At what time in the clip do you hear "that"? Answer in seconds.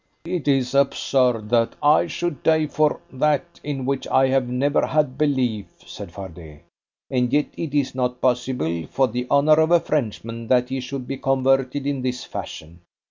1.51-1.75, 3.13-3.59, 10.47-10.69